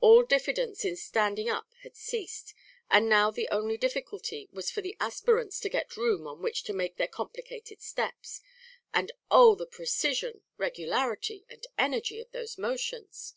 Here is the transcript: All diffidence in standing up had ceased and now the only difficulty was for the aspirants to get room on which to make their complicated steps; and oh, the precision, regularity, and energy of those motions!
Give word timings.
All 0.00 0.24
diffidence 0.24 0.82
in 0.86 0.96
standing 0.96 1.50
up 1.50 1.74
had 1.82 1.94
ceased 1.94 2.54
and 2.90 3.06
now 3.06 3.30
the 3.30 3.50
only 3.50 3.76
difficulty 3.76 4.48
was 4.50 4.70
for 4.70 4.80
the 4.80 4.96
aspirants 4.98 5.60
to 5.60 5.68
get 5.68 5.94
room 5.98 6.26
on 6.26 6.40
which 6.40 6.62
to 6.62 6.72
make 6.72 6.96
their 6.96 7.06
complicated 7.06 7.82
steps; 7.82 8.40
and 8.94 9.12
oh, 9.30 9.54
the 9.54 9.66
precision, 9.66 10.40
regularity, 10.56 11.44
and 11.50 11.66
energy 11.76 12.18
of 12.18 12.30
those 12.30 12.56
motions! 12.56 13.34